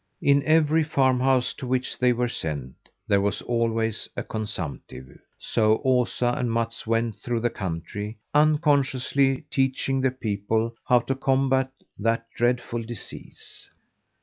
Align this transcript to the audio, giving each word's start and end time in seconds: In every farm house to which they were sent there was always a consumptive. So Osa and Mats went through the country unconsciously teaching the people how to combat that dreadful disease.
In 0.23 0.41
every 0.47 0.83
farm 0.83 1.19
house 1.19 1.53
to 1.53 1.67
which 1.67 1.99
they 1.99 2.11
were 2.11 2.27
sent 2.27 2.73
there 3.07 3.21
was 3.21 3.43
always 3.43 4.09
a 4.17 4.23
consumptive. 4.23 5.19
So 5.37 5.79
Osa 5.85 6.33
and 6.35 6.51
Mats 6.51 6.87
went 6.87 7.17
through 7.17 7.41
the 7.41 7.51
country 7.51 8.17
unconsciously 8.33 9.45
teaching 9.51 10.01
the 10.01 10.09
people 10.09 10.73
how 10.87 11.01
to 11.01 11.13
combat 11.13 11.69
that 11.99 12.25
dreadful 12.35 12.81
disease. 12.81 13.69